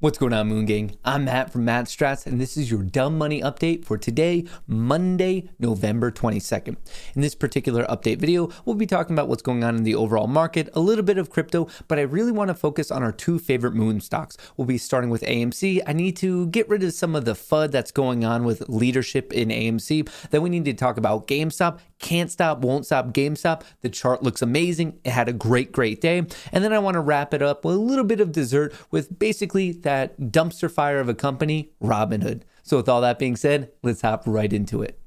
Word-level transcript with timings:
What's 0.00 0.18
going 0.18 0.32
on, 0.32 0.48
Moon 0.48 0.66
Gang? 0.66 0.98
I'm 1.04 1.26
Matt 1.26 1.50
from 1.50 1.64
Matt 1.64 1.86
Strats, 1.86 2.26
and 2.26 2.40
this 2.40 2.56
is 2.56 2.68
your 2.68 2.82
dumb 2.82 3.16
money 3.16 3.40
update 3.40 3.84
for 3.84 3.96
today, 3.96 4.44
Monday, 4.66 5.48
November 5.60 6.10
22nd. 6.10 6.76
In 7.14 7.22
this 7.22 7.36
particular 7.36 7.84
update 7.84 8.18
video, 8.18 8.50
we'll 8.64 8.74
be 8.74 8.86
talking 8.86 9.14
about 9.14 9.28
what's 9.28 9.40
going 9.40 9.62
on 9.62 9.76
in 9.76 9.84
the 9.84 9.94
overall 9.94 10.26
market, 10.26 10.68
a 10.74 10.80
little 10.80 11.04
bit 11.04 11.16
of 11.16 11.30
crypto, 11.30 11.68
but 11.86 12.00
I 12.00 12.02
really 12.02 12.32
want 12.32 12.48
to 12.48 12.54
focus 12.54 12.90
on 12.90 13.04
our 13.04 13.12
two 13.12 13.38
favorite 13.38 13.72
moon 13.72 14.00
stocks. 14.00 14.36
We'll 14.56 14.66
be 14.66 14.78
starting 14.78 15.10
with 15.10 15.22
AMC. 15.22 15.80
I 15.86 15.92
need 15.92 16.16
to 16.16 16.48
get 16.48 16.68
rid 16.68 16.82
of 16.82 16.92
some 16.92 17.14
of 17.14 17.24
the 17.24 17.34
FUD 17.34 17.70
that's 17.70 17.92
going 17.92 18.24
on 18.24 18.44
with 18.44 18.68
leadership 18.68 19.32
in 19.32 19.48
AMC. 19.48 20.10
Then 20.30 20.42
we 20.42 20.50
need 20.50 20.64
to 20.64 20.74
talk 20.74 20.98
about 20.98 21.28
GameStop. 21.28 21.78
Can't 22.04 22.30
stop, 22.30 22.58
won't 22.58 22.84
stop 22.84 23.14
GameStop. 23.14 23.62
The 23.80 23.88
chart 23.88 24.22
looks 24.22 24.42
amazing. 24.42 24.98
It 25.04 25.12
had 25.12 25.26
a 25.26 25.32
great, 25.32 25.72
great 25.72 26.02
day. 26.02 26.18
And 26.52 26.62
then 26.62 26.70
I 26.70 26.78
want 26.78 26.96
to 26.96 27.00
wrap 27.00 27.32
it 27.32 27.40
up 27.40 27.64
with 27.64 27.76
a 27.76 27.78
little 27.78 28.04
bit 28.04 28.20
of 28.20 28.30
dessert 28.30 28.74
with 28.90 29.18
basically 29.18 29.72
that 29.72 30.20
dumpster 30.20 30.70
fire 30.70 31.00
of 31.00 31.08
a 31.08 31.14
company, 31.14 31.70
Robinhood. 31.82 32.42
So, 32.62 32.76
with 32.76 32.90
all 32.90 33.00
that 33.00 33.18
being 33.18 33.36
said, 33.36 33.70
let's 33.82 34.02
hop 34.02 34.24
right 34.26 34.52
into 34.52 34.82
it. 34.82 35.00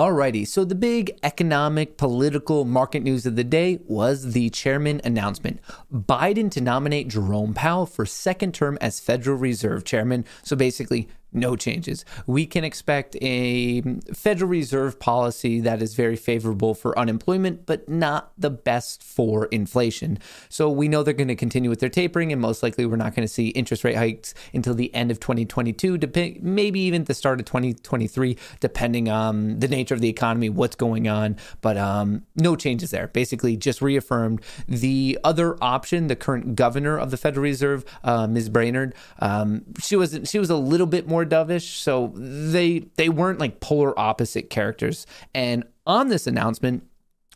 Alrighty, 0.00 0.48
so 0.48 0.64
the 0.64 0.74
big 0.74 1.18
economic, 1.22 1.98
political, 1.98 2.64
market 2.64 3.02
news 3.02 3.26
of 3.26 3.36
the 3.36 3.44
day 3.44 3.80
was 3.84 4.32
the 4.32 4.48
chairman 4.48 5.02
announcement. 5.04 5.60
Biden 5.92 6.50
to 6.52 6.62
nominate 6.62 7.08
Jerome 7.08 7.52
Powell 7.52 7.84
for 7.84 8.06
second 8.06 8.54
term 8.54 8.78
as 8.80 8.98
Federal 8.98 9.36
Reserve 9.36 9.84
chairman. 9.84 10.24
So 10.42 10.56
basically, 10.56 11.06
no 11.32 11.56
changes. 11.56 12.04
We 12.26 12.46
can 12.46 12.64
expect 12.64 13.16
a 13.20 13.82
Federal 14.12 14.50
Reserve 14.50 14.98
policy 14.98 15.60
that 15.60 15.82
is 15.82 15.94
very 15.94 16.16
favorable 16.16 16.74
for 16.74 16.98
unemployment, 16.98 17.66
but 17.66 17.88
not 17.88 18.32
the 18.36 18.50
best 18.50 19.02
for 19.02 19.46
inflation. 19.46 20.18
So 20.48 20.70
we 20.70 20.88
know 20.88 21.02
they're 21.02 21.14
going 21.14 21.28
to 21.28 21.36
continue 21.36 21.70
with 21.70 21.80
their 21.80 21.88
tapering, 21.88 22.32
and 22.32 22.40
most 22.40 22.62
likely 22.62 22.86
we're 22.86 22.96
not 22.96 23.14
going 23.14 23.26
to 23.26 23.32
see 23.32 23.48
interest 23.48 23.84
rate 23.84 23.96
hikes 23.96 24.34
until 24.52 24.74
the 24.74 24.92
end 24.94 25.10
of 25.10 25.20
2022, 25.20 25.98
dep- 25.98 26.42
maybe 26.42 26.80
even 26.80 27.04
the 27.04 27.14
start 27.14 27.40
of 27.40 27.46
2023, 27.46 28.36
depending 28.60 29.08
on 29.08 29.60
the 29.60 29.68
nature 29.68 29.94
of 29.94 30.00
the 30.00 30.08
economy, 30.08 30.48
what's 30.48 30.76
going 30.76 31.08
on. 31.08 31.36
But 31.60 31.76
um, 31.76 32.22
no 32.36 32.56
changes 32.56 32.90
there. 32.90 33.08
Basically, 33.08 33.56
just 33.56 33.80
reaffirmed 33.80 34.40
the 34.68 35.18
other 35.24 35.56
option. 35.62 36.08
The 36.08 36.16
current 36.16 36.56
governor 36.56 36.98
of 36.98 37.10
the 37.10 37.16
Federal 37.16 37.44
Reserve, 37.44 37.84
uh, 38.02 38.26
Ms. 38.26 38.48
Brainard, 38.48 38.94
um, 39.18 39.62
she 39.80 39.96
was 39.96 40.18
she 40.24 40.38
was 40.38 40.50
a 40.50 40.56
little 40.56 40.86
bit 40.86 41.06
more 41.06 41.19
more 41.20 41.28
dovish. 41.28 41.76
So 41.76 42.12
they 42.14 42.80
they 42.96 43.08
weren't 43.08 43.38
like 43.38 43.60
polar 43.60 43.98
opposite 43.98 44.50
characters. 44.50 45.06
And 45.34 45.64
on 45.86 46.08
this 46.08 46.26
announcement, 46.26 46.86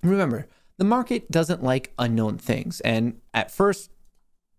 remember, 0.02 0.46
the 0.78 0.84
market 0.84 1.30
doesn't 1.30 1.62
like 1.62 1.92
unknown 1.98 2.38
things. 2.38 2.80
And 2.80 3.20
at 3.32 3.50
first 3.50 3.90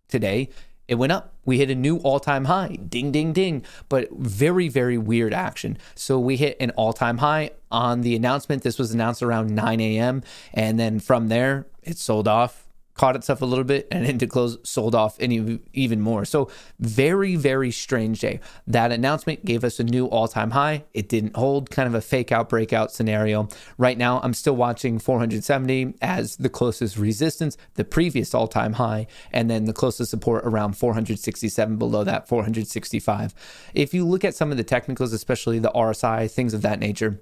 today, 0.07 0.49
it 0.87 0.95
went 0.95 1.11
up. 1.11 1.33
We 1.45 1.57
hit 1.57 1.69
a 1.69 1.75
new 1.75 1.97
all 1.97 2.19
time 2.19 2.45
high. 2.45 2.77
Ding, 2.87 3.11
ding, 3.11 3.33
ding. 3.33 3.63
But 3.89 4.09
very, 4.11 4.67
very 4.67 4.97
weird 4.97 5.33
action. 5.33 5.77
So 5.95 6.19
we 6.19 6.37
hit 6.37 6.57
an 6.59 6.71
all 6.71 6.93
time 6.93 7.19
high 7.19 7.51
on 7.71 8.01
the 8.01 8.15
announcement. 8.15 8.63
This 8.63 8.77
was 8.77 8.91
announced 8.91 9.23
around 9.23 9.49
9 9.49 9.79
a.m. 9.79 10.23
And 10.53 10.79
then 10.79 10.99
from 10.99 11.27
there, 11.27 11.67
it 11.83 11.97
sold 11.97 12.27
off 12.27 12.64
caught 12.95 13.15
itself 13.15 13.41
a 13.41 13.45
little 13.45 13.63
bit 13.63 13.87
and 13.91 14.05
into 14.05 14.25
close 14.25 14.57
sold 14.63 14.95
off 14.95 15.17
any 15.19 15.59
even 15.73 16.01
more. 16.01 16.25
So 16.25 16.49
very 16.79 17.35
very 17.35 17.71
strange 17.71 18.21
day. 18.21 18.39
That 18.65 18.91
announcement 18.91 19.45
gave 19.45 19.63
us 19.63 19.79
a 19.79 19.83
new 19.83 20.05
all-time 20.05 20.51
high. 20.51 20.85
It 20.93 21.09
didn't 21.09 21.35
hold, 21.35 21.69
kind 21.69 21.87
of 21.87 21.93
a 21.93 22.01
fake 22.01 22.31
out 22.31 22.49
breakout 22.49 22.91
scenario. 22.91 23.49
Right 23.77 23.97
now 23.97 24.19
I'm 24.23 24.33
still 24.33 24.55
watching 24.55 24.99
470 24.99 25.95
as 26.01 26.37
the 26.37 26.49
closest 26.49 26.97
resistance, 26.97 27.57
the 27.75 27.85
previous 27.85 28.33
all-time 28.33 28.73
high, 28.73 29.07
and 29.31 29.49
then 29.49 29.65
the 29.65 29.73
closest 29.73 30.09
support 30.09 30.45
around 30.45 30.77
467 30.77 31.77
below 31.77 32.03
that 32.03 32.27
465. 32.27 33.33
If 33.73 33.93
you 33.93 34.05
look 34.05 34.23
at 34.23 34.35
some 34.35 34.51
of 34.51 34.57
the 34.57 34.63
technicals, 34.63 35.13
especially 35.13 35.59
the 35.59 35.71
RSI, 35.71 36.31
things 36.31 36.53
of 36.53 36.61
that 36.61 36.79
nature, 36.79 37.21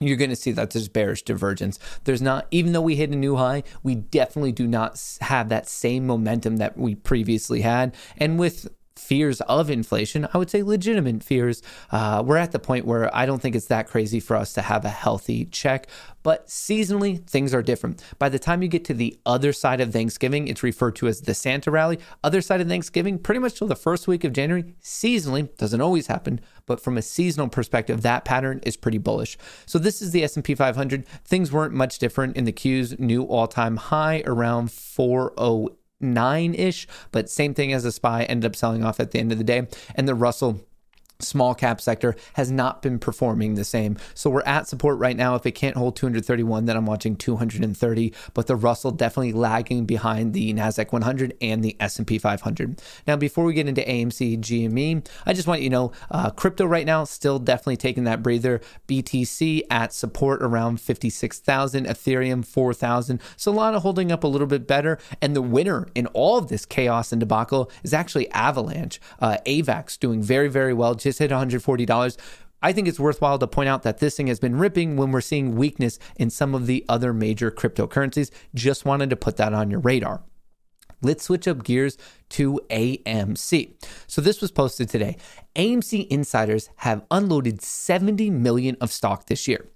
you're 0.00 0.16
going 0.16 0.30
to 0.30 0.36
see 0.36 0.52
that 0.52 0.70
there's 0.70 0.88
bearish 0.88 1.22
divergence. 1.22 1.78
There's 2.04 2.22
not, 2.22 2.46
even 2.50 2.72
though 2.72 2.80
we 2.80 2.96
hit 2.96 3.10
a 3.10 3.16
new 3.16 3.36
high, 3.36 3.62
we 3.82 3.96
definitely 3.96 4.52
do 4.52 4.66
not 4.66 5.00
have 5.20 5.48
that 5.48 5.68
same 5.68 6.06
momentum 6.06 6.58
that 6.58 6.76
we 6.76 6.94
previously 6.94 7.62
had. 7.62 7.94
And 8.16 8.38
with 8.38 8.68
fears 8.98 9.40
of 9.42 9.70
inflation, 9.70 10.28
I 10.32 10.38
would 10.38 10.50
say 10.50 10.62
legitimate 10.62 11.22
fears. 11.22 11.62
Uh, 11.90 12.22
we're 12.24 12.36
at 12.36 12.52
the 12.52 12.58
point 12.58 12.84
where 12.84 13.14
I 13.14 13.26
don't 13.26 13.40
think 13.40 13.56
it's 13.56 13.66
that 13.66 13.88
crazy 13.88 14.20
for 14.20 14.36
us 14.36 14.52
to 14.54 14.62
have 14.62 14.84
a 14.84 14.90
healthy 14.90 15.46
check. 15.46 15.88
But 16.22 16.48
seasonally, 16.48 17.24
things 17.26 17.54
are 17.54 17.62
different. 17.62 18.02
By 18.18 18.28
the 18.28 18.38
time 18.38 18.62
you 18.62 18.68
get 18.68 18.84
to 18.86 18.94
the 18.94 19.18
other 19.24 19.52
side 19.52 19.80
of 19.80 19.92
Thanksgiving, 19.92 20.48
it's 20.48 20.62
referred 20.62 20.96
to 20.96 21.08
as 21.08 21.22
the 21.22 21.34
Santa 21.34 21.70
rally. 21.70 21.98
Other 22.22 22.42
side 22.42 22.60
of 22.60 22.68
Thanksgiving, 22.68 23.18
pretty 23.18 23.38
much 23.38 23.54
till 23.54 23.68
the 23.68 23.76
first 23.76 24.08
week 24.08 24.24
of 24.24 24.32
January, 24.32 24.74
seasonally 24.82 25.56
doesn't 25.56 25.80
always 25.80 26.08
happen, 26.08 26.40
but 26.66 26.80
from 26.80 26.98
a 26.98 27.02
seasonal 27.02 27.48
perspective, 27.48 28.02
that 28.02 28.24
pattern 28.24 28.60
is 28.64 28.76
pretty 28.76 28.98
bullish. 28.98 29.38
So 29.64 29.78
this 29.78 30.02
is 30.02 30.10
the 30.10 30.24
S&P 30.24 30.54
500. 30.54 31.06
Things 31.24 31.52
weren't 31.52 31.72
much 31.72 31.98
different 31.98 32.36
in 32.36 32.44
the 32.44 32.52
Q's 32.52 32.98
new 32.98 33.22
all-time 33.22 33.76
high 33.76 34.22
around 34.26 34.70
408 34.70 35.78
nine 36.00 36.54
ish, 36.54 36.86
but 37.12 37.30
same 37.30 37.54
thing 37.54 37.72
as 37.72 37.84
a 37.84 37.92
SPY 37.92 38.24
ended 38.24 38.50
up 38.50 38.56
selling 38.56 38.84
off 38.84 39.00
at 39.00 39.10
the 39.10 39.18
end 39.18 39.32
of 39.32 39.38
the 39.38 39.44
day. 39.44 39.66
And 39.94 40.08
the 40.08 40.14
Russell 40.14 40.60
small 41.20 41.52
cap 41.52 41.80
sector 41.80 42.14
has 42.34 42.48
not 42.48 42.80
been 42.80 42.96
performing 42.96 43.56
the 43.56 43.64
same. 43.64 43.96
So 44.14 44.30
we're 44.30 44.42
at 44.42 44.68
support 44.68 44.98
right 44.98 45.16
now. 45.16 45.34
If 45.34 45.46
it 45.46 45.52
can't 45.52 45.76
hold 45.76 45.96
231, 45.96 46.66
then 46.66 46.76
I'm 46.76 46.86
watching 46.86 47.16
230. 47.16 48.14
But 48.34 48.46
the 48.46 48.54
Russell 48.54 48.92
definitely 48.92 49.32
lagging 49.32 49.84
behind 49.84 50.32
the 50.32 50.54
Nasdaq 50.54 50.92
100 50.92 51.36
and 51.40 51.64
the 51.64 51.76
S&P 51.80 52.18
500. 52.18 52.80
Now, 53.08 53.16
before 53.16 53.44
we 53.44 53.54
get 53.54 53.66
into 53.66 53.80
AMC, 53.80 54.38
GME, 54.38 55.04
I 55.26 55.32
just 55.32 55.48
want 55.48 55.60
you 55.60 55.70
to 55.70 55.72
know, 55.72 55.92
uh, 56.08 56.30
crypto 56.30 56.66
right 56.66 56.86
now 56.86 57.02
still 57.02 57.40
definitely 57.40 57.78
taking 57.78 58.04
that 58.04 58.22
breather. 58.22 58.60
BTC 58.86 59.62
at 59.70 59.92
support 59.92 60.40
around 60.40 60.80
56,000, 60.80 61.84
Ethereum 61.86 62.44
4,000. 62.44 63.20
Solana 63.36 63.80
holding 63.80 64.12
up 64.12 64.22
a 64.22 64.28
little 64.28 64.46
bit 64.46 64.68
better. 64.68 65.00
And 65.20 65.34
the 65.34 65.42
winner 65.42 65.88
in 65.96 66.06
all 66.08 66.38
of 66.38 66.46
this 66.46 66.64
chaos 66.64 67.10
and 67.10 67.18
debacle 67.18 67.72
is 67.82 67.92
actually 67.92 68.30
Avalanche. 68.30 69.00
Uh, 69.18 69.38
AVAX 69.46 69.98
doing 69.98 70.22
very, 70.22 70.46
very 70.46 70.72
well. 70.72 70.94
Just 71.08 71.20
hit 71.20 71.30
$140. 71.30 72.16
I 72.60 72.72
think 72.72 72.86
it's 72.86 73.00
worthwhile 73.00 73.38
to 73.38 73.46
point 73.46 73.68
out 73.68 73.82
that 73.84 73.98
this 73.98 74.16
thing 74.16 74.26
has 74.26 74.38
been 74.38 74.56
ripping 74.56 74.96
when 74.96 75.10
we're 75.10 75.22
seeing 75.22 75.56
weakness 75.56 75.98
in 76.16 76.28
some 76.28 76.54
of 76.54 76.66
the 76.66 76.84
other 76.86 77.14
major 77.14 77.50
cryptocurrencies. 77.50 78.30
Just 78.54 78.84
wanted 78.84 79.08
to 79.10 79.16
put 79.16 79.38
that 79.38 79.54
on 79.54 79.70
your 79.70 79.80
radar. 79.80 80.22
Let's 81.00 81.24
switch 81.24 81.48
up 81.48 81.64
gears 81.64 81.96
to 82.30 82.60
AMC. 82.68 83.86
So 84.06 84.20
this 84.20 84.42
was 84.42 84.50
posted 84.50 84.90
today. 84.90 85.16
AMC 85.56 86.08
insiders 86.08 86.68
have 86.76 87.06
unloaded 87.10 87.62
70 87.62 88.28
million 88.30 88.76
of 88.80 88.90
stock 88.92 89.26
this 89.26 89.48
year. 89.48 89.68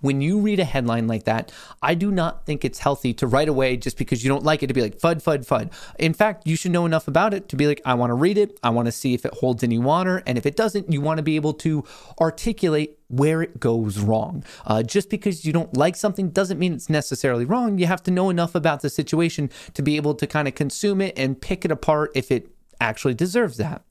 When 0.00 0.20
you 0.20 0.38
read 0.40 0.60
a 0.60 0.64
headline 0.64 1.06
like 1.06 1.24
that, 1.24 1.52
I 1.82 1.94
do 1.94 2.10
not 2.10 2.46
think 2.46 2.64
it's 2.64 2.78
healthy 2.78 3.12
to 3.14 3.26
right 3.26 3.48
away 3.48 3.76
just 3.76 3.98
because 3.98 4.22
you 4.22 4.28
don't 4.28 4.44
like 4.44 4.62
it 4.62 4.68
to 4.68 4.74
be 4.74 4.82
like 4.82 4.98
FUD, 4.98 5.22
FUD, 5.22 5.46
FUD. 5.46 5.72
In 5.98 6.12
fact, 6.12 6.46
you 6.46 6.56
should 6.56 6.72
know 6.72 6.86
enough 6.86 7.08
about 7.08 7.34
it 7.34 7.48
to 7.48 7.56
be 7.56 7.66
like, 7.66 7.80
I 7.84 7.94
want 7.94 8.10
to 8.10 8.14
read 8.14 8.38
it. 8.38 8.58
I 8.62 8.70
want 8.70 8.86
to 8.86 8.92
see 8.92 9.14
if 9.14 9.24
it 9.24 9.34
holds 9.34 9.62
any 9.62 9.78
water. 9.78 10.22
And 10.26 10.38
if 10.38 10.46
it 10.46 10.56
doesn't, 10.56 10.92
you 10.92 11.00
want 11.00 11.18
to 11.18 11.22
be 11.22 11.36
able 11.36 11.54
to 11.54 11.84
articulate 12.20 12.98
where 13.08 13.42
it 13.42 13.58
goes 13.58 13.98
wrong. 13.98 14.44
Uh, 14.66 14.82
just 14.82 15.10
because 15.10 15.44
you 15.44 15.52
don't 15.52 15.76
like 15.76 15.96
something 15.96 16.30
doesn't 16.30 16.58
mean 16.58 16.74
it's 16.74 16.90
necessarily 16.90 17.44
wrong. 17.44 17.78
You 17.78 17.86
have 17.86 18.02
to 18.04 18.10
know 18.10 18.30
enough 18.30 18.54
about 18.54 18.82
the 18.82 18.90
situation 18.90 19.50
to 19.74 19.82
be 19.82 19.96
able 19.96 20.14
to 20.14 20.26
kind 20.26 20.46
of 20.46 20.54
consume 20.54 21.00
it 21.00 21.18
and 21.18 21.40
pick 21.40 21.64
it 21.64 21.72
apart 21.72 22.12
if 22.14 22.30
it 22.30 22.50
actually 22.80 23.14
deserves 23.14 23.56
that. 23.56 23.82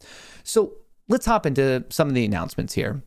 So 0.43 0.75
let's 1.07 1.25
hop 1.25 1.45
into 1.45 1.85
some 1.89 2.07
of 2.07 2.13
the 2.13 2.25
announcements 2.25 2.73
here. 2.73 3.01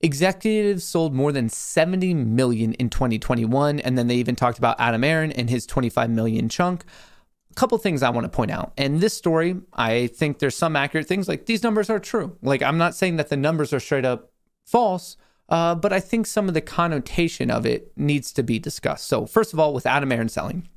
Executives 0.00 0.84
sold 0.84 1.14
more 1.14 1.32
than 1.32 1.48
70 1.48 2.12
million 2.14 2.74
in 2.74 2.90
2021, 2.90 3.80
and 3.80 3.96
then 3.96 4.08
they 4.08 4.16
even 4.16 4.36
talked 4.36 4.58
about 4.58 4.78
Adam 4.78 5.02
Aron 5.02 5.32
and 5.32 5.48
his 5.48 5.66
25 5.66 6.10
million 6.10 6.48
chunk. 6.48 6.84
A 7.50 7.54
couple 7.54 7.78
things 7.78 8.02
I 8.02 8.10
want 8.10 8.24
to 8.24 8.28
point 8.28 8.50
out. 8.50 8.72
And 8.76 9.00
this 9.00 9.16
story, 9.16 9.56
I 9.72 10.08
think 10.08 10.38
there's 10.38 10.56
some 10.56 10.76
accurate 10.76 11.06
things. 11.06 11.28
Like 11.28 11.46
these 11.46 11.62
numbers 11.62 11.88
are 11.88 11.98
true. 11.98 12.36
Like 12.42 12.62
I'm 12.62 12.76
not 12.76 12.94
saying 12.94 13.16
that 13.16 13.30
the 13.30 13.36
numbers 13.36 13.72
are 13.72 13.80
straight 13.80 14.04
up 14.04 14.30
false, 14.66 15.16
uh, 15.48 15.74
but 15.74 15.92
I 15.92 16.00
think 16.00 16.26
some 16.26 16.48
of 16.48 16.54
the 16.54 16.60
connotation 16.60 17.50
of 17.50 17.64
it 17.64 17.92
needs 17.96 18.32
to 18.32 18.42
be 18.42 18.58
discussed. 18.58 19.06
So 19.06 19.24
first 19.24 19.54
of 19.54 19.60
all, 19.60 19.72
with 19.72 19.86
Adam 19.86 20.12
Aron 20.12 20.28
selling, 20.28 20.68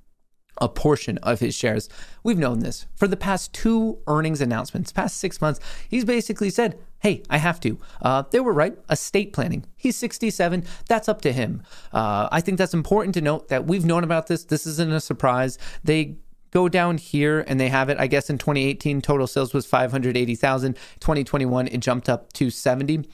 a 0.59 0.69
portion 0.69 1.17
of 1.19 1.39
his 1.39 1.55
shares. 1.55 1.89
We've 2.23 2.37
known 2.37 2.59
this 2.59 2.85
for 2.95 3.07
the 3.07 3.17
past 3.17 3.53
two 3.53 3.99
earnings 4.07 4.41
announcements, 4.41 4.91
past 4.91 5.17
six 5.17 5.41
months. 5.41 5.59
He's 5.89 6.05
basically 6.05 6.49
said, 6.49 6.79
Hey, 7.01 7.23
I 7.29 7.37
have 7.37 7.61
to. 7.61 7.77
Uh, 8.01 8.23
they 8.29 8.41
were 8.41 8.51
right. 8.51 8.77
Estate 8.89 9.31
planning. 9.31 9.65
He's 9.77 9.95
67. 9.95 10.65
That's 10.89 11.07
up 11.07 11.21
to 11.21 11.31
him. 11.31 11.63
Uh, 11.93 12.27
I 12.29 12.41
think 12.41 12.57
that's 12.57 12.73
important 12.73 13.13
to 13.13 13.21
note 13.21 13.47
that 13.47 13.65
we've 13.65 13.85
known 13.85 14.03
about 14.03 14.27
this. 14.27 14.43
This 14.43 14.67
isn't 14.67 14.91
a 14.91 14.99
surprise. 14.99 15.57
They 15.81 16.17
go 16.51 16.67
down 16.67 16.97
here 16.97 17.45
and 17.47 17.59
they 17.59 17.69
have 17.69 17.89
it. 17.89 17.97
I 17.99 18.07
guess 18.07 18.29
in 18.29 18.37
2018, 18.37 19.01
total 19.01 19.27
sales 19.27 19.53
was 19.53 19.65
580,000. 19.65 20.73
2021, 20.99 21.67
it 21.67 21.77
jumped 21.79 22.09
up 22.09 22.33
to 22.33 22.49
70 22.49 23.07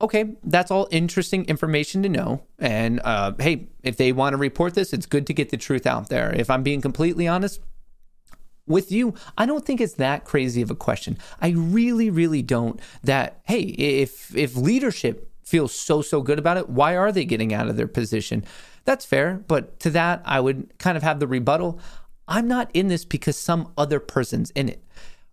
okay, 0.00 0.36
that's 0.44 0.70
all 0.70 0.88
interesting 0.90 1.44
information 1.46 2.02
to 2.02 2.08
know. 2.08 2.42
And 2.58 3.00
uh, 3.04 3.32
hey, 3.38 3.68
if 3.82 3.96
they 3.96 4.12
want 4.12 4.34
to 4.34 4.36
report 4.36 4.74
this, 4.74 4.92
it's 4.92 5.06
good 5.06 5.26
to 5.26 5.34
get 5.34 5.50
the 5.50 5.56
truth 5.56 5.86
out 5.86 6.08
there. 6.08 6.32
If 6.34 6.50
I'm 6.50 6.62
being 6.62 6.80
completely 6.80 7.26
honest, 7.26 7.60
with 8.68 8.92
you, 8.92 9.14
I 9.36 9.46
don't 9.46 9.64
think 9.64 9.80
it's 9.80 9.94
that 9.94 10.24
crazy 10.24 10.62
of 10.62 10.70
a 10.70 10.74
question. 10.74 11.18
I 11.40 11.50
really, 11.50 12.10
really 12.10 12.42
don't. 12.42 12.78
That 13.02 13.40
hey, 13.44 13.60
if 13.60 14.36
if 14.36 14.54
leadership 14.54 15.30
feels 15.42 15.74
so 15.74 16.02
so 16.02 16.20
good 16.20 16.38
about 16.38 16.58
it, 16.58 16.68
why 16.68 16.96
are 16.96 17.10
they 17.10 17.24
getting 17.24 17.54
out 17.54 17.68
of 17.68 17.76
their 17.76 17.88
position? 17.88 18.44
That's 18.84 19.04
fair, 19.04 19.42
but 19.48 19.80
to 19.80 19.90
that 19.90 20.22
I 20.24 20.40
would 20.40 20.78
kind 20.78 20.96
of 20.96 21.02
have 21.02 21.18
the 21.18 21.26
rebuttal. 21.26 21.80
I'm 22.28 22.46
not 22.46 22.70
in 22.74 22.88
this 22.88 23.06
because 23.06 23.38
some 23.38 23.72
other 23.78 24.00
person's 24.00 24.50
in 24.50 24.68
it. 24.68 24.84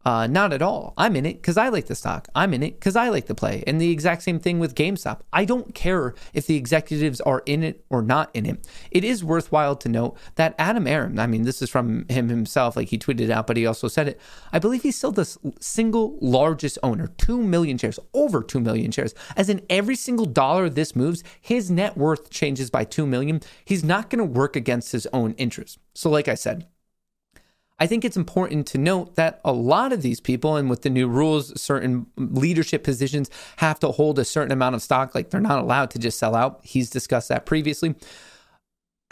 Uh, 0.05 0.27
not 0.27 0.53
at 0.53 0.61
all. 0.61 0.93
I'm 0.97 1.15
in 1.15 1.25
it 1.25 1.37
because 1.37 1.57
I 1.57 1.69
like 1.69 1.87
the 1.87 1.95
stock. 1.95 2.27
I'm 2.35 2.53
in 2.53 2.61
it 2.61 2.79
because 2.79 2.95
I 2.95 3.09
like 3.09 3.25
the 3.25 3.33
play. 3.33 3.63
And 3.65 3.81
the 3.81 3.89
exact 3.89 4.21
same 4.21 4.39
thing 4.39 4.59
with 4.59 4.75
GameStop. 4.75 5.21
I 5.33 5.45
don't 5.45 5.73
care 5.73 6.13
if 6.31 6.45
the 6.45 6.55
executives 6.55 7.19
are 7.21 7.41
in 7.47 7.63
it 7.63 7.83
or 7.89 8.03
not 8.03 8.29
in 8.35 8.45
it. 8.45 8.67
It 8.91 9.03
is 9.03 9.23
worthwhile 9.23 9.75
to 9.77 9.89
note 9.89 10.15
that 10.35 10.53
Adam 10.59 10.85
Aron, 10.85 11.17
I 11.17 11.25
mean, 11.25 11.41
this 11.41 11.59
is 11.59 11.71
from 11.71 12.05
him 12.07 12.29
himself, 12.29 12.75
like 12.75 12.89
he 12.89 12.99
tweeted 12.99 13.31
out, 13.31 13.47
but 13.47 13.57
he 13.57 13.65
also 13.65 13.87
said 13.87 14.07
it. 14.07 14.21
I 14.53 14.59
believe 14.59 14.83
he's 14.83 14.95
still 14.95 15.11
the 15.11 15.25
single 15.59 16.19
largest 16.21 16.77
owner, 16.83 17.07
2 17.17 17.41
million 17.41 17.79
shares, 17.79 17.99
over 18.13 18.43
2 18.43 18.59
million 18.59 18.91
shares. 18.91 19.15
As 19.35 19.49
in 19.49 19.65
every 19.71 19.95
single 19.95 20.27
dollar 20.27 20.69
this 20.69 20.95
moves, 20.95 21.23
his 21.41 21.71
net 21.71 21.97
worth 21.97 22.29
changes 22.29 22.69
by 22.69 22.83
2 22.83 23.07
million. 23.07 23.41
He's 23.63 23.83
not 23.83 24.11
going 24.11 24.19
to 24.19 24.39
work 24.39 24.55
against 24.55 24.91
his 24.91 25.07
own 25.07 25.33
interests. 25.33 25.79
So, 25.95 26.11
like 26.11 26.27
I 26.27 26.35
said, 26.35 26.67
I 27.77 27.87
think 27.87 28.05
it's 28.05 28.15
important 28.15 28.67
to 28.67 28.77
note 28.77 29.15
that 29.15 29.41
a 29.43 29.51
lot 29.51 29.91
of 29.91 30.01
these 30.01 30.21
people, 30.21 30.55
and 30.55 30.69
with 30.69 30.83
the 30.83 30.89
new 30.89 31.07
rules, 31.07 31.59
certain 31.59 32.05
leadership 32.15 32.83
positions 32.83 33.29
have 33.57 33.79
to 33.81 33.89
hold 33.89 34.17
a 34.17 34.25
certain 34.25 34.53
amount 34.53 34.75
of 34.75 34.81
stock. 34.81 35.13
Like 35.13 35.29
they're 35.29 35.41
not 35.41 35.59
allowed 35.59 35.91
to 35.91 35.99
just 35.99 36.17
sell 36.17 36.35
out. 36.35 36.61
He's 36.63 36.89
discussed 36.89 37.27
that 37.29 37.45
previously 37.45 37.95